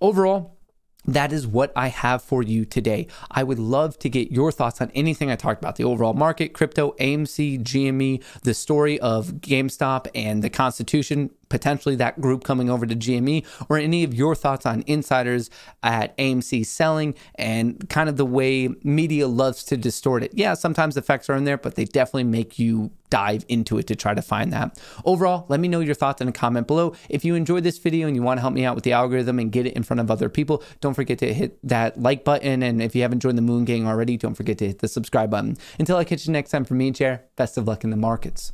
Overall, 0.01 0.58
that 1.05 1.31
is 1.31 1.47
what 1.47 1.71
I 1.75 1.87
have 1.87 2.21
for 2.21 2.43
you 2.43 2.65
today. 2.65 3.07
I 3.31 3.43
would 3.43 3.59
love 3.59 3.97
to 3.99 4.09
get 4.09 4.31
your 4.31 4.51
thoughts 4.51 4.81
on 4.81 4.91
anything 4.93 5.31
I 5.31 5.35
talked 5.35 5.61
about 5.61 5.77
the 5.77 5.83
overall 5.83 6.13
market, 6.13 6.53
crypto, 6.53 6.91
AMC, 6.99 7.63
GME, 7.63 8.23
the 8.43 8.53
story 8.53 8.99
of 8.99 9.27
GameStop, 9.35 10.07
and 10.13 10.43
the 10.43 10.49
Constitution 10.49 11.31
potentially 11.49 11.95
that 11.95 12.21
group 12.21 12.43
coming 12.43 12.69
over 12.69 12.85
to 12.85 12.95
GME, 12.95 13.45
or 13.67 13.77
any 13.77 14.03
of 14.03 14.13
your 14.13 14.35
thoughts 14.35 14.65
on 14.65 14.83
insiders 14.87 15.49
at 15.83 16.15
AMC 16.17 16.65
selling 16.65 17.15
and 17.35 17.89
kind 17.89 18.07
of 18.07 18.17
the 18.17 18.25
way 18.25 18.69
media 18.83 19.27
loves 19.27 19.63
to 19.65 19.77
distort 19.77 20.23
it. 20.23 20.31
Yeah, 20.33 20.53
sometimes 20.53 20.95
the 20.95 21.01
facts 21.01 21.29
are 21.29 21.35
in 21.35 21.43
there, 21.43 21.57
but 21.57 21.75
they 21.75 21.85
definitely 21.85 22.25
make 22.25 22.59
you 22.59 22.91
dive 23.09 23.43
into 23.47 23.77
it 23.79 23.87
to 23.87 23.95
try 23.95 24.13
to 24.13 24.21
find 24.21 24.53
that. 24.53 24.79
Overall, 25.03 25.45
let 25.49 25.59
me 25.59 25.67
know 25.67 25.79
your 25.79 25.95
thoughts 25.95 26.21
in 26.21 26.27
a 26.27 26.31
comment 26.31 26.67
below. 26.67 26.93
If 27.09 27.25
you 27.25 27.33
enjoyed 27.35 27.63
this 27.63 27.79
video 27.79 28.07
and 28.07 28.15
you 28.15 28.21
want 28.21 28.37
to 28.37 28.41
help 28.41 28.53
me 28.53 28.65
out 28.65 28.75
with 28.75 28.83
the 28.83 28.93
algorithm 28.93 29.39
and 29.39 29.51
get 29.51 29.65
it 29.65 29.73
in 29.73 29.81
front 29.83 29.99
of 29.99 30.11
other 30.11 30.29
people, 30.29 30.63
don't 30.79 30.93
forget 30.93 31.17
to 31.19 31.33
hit 31.33 31.57
that 31.67 31.99
like 31.99 32.23
button. 32.23 32.61
And 32.61 32.81
if 32.81 32.95
you 32.95 33.01
haven't 33.01 33.21
joined 33.21 33.37
the 33.37 33.41
Moon 33.41 33.65
Gang 33.65 33.87
already, 33.87 34.15
don't 34.17 34.35
forget 34.35 34.59
to 34.59 34.67
hit 34.67 34.79
the 34.79 34.87
subscribe 34.87 35.31
button. 35.31 35.57
Until 35.79 35.97
I 35.97 36.03
catch 36.03 36.27
you 36.27 36.33
next 36.33 36.51
time 36.51 36.65
from 36.65 36.77
me, 36.77 36.87
and 36.87 36.95
Chair, 36.95 37.23
best 37.35 37.57
of 37.57 37.67
luck 37.67 37.83
in 37.83 37.89
the 37.89 37.97
markets. 37.97 38.53